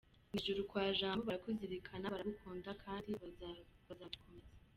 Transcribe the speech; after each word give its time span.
Mw’ijuru 0.29 0.61
kwa 0.69 0.85
Jambo 0.99 1.21
barakuzirikana, 1.29 2.11
baragukunda 2.13 2.69
kandi 2.83 3.09
bazabikomeza. 3.87 4.51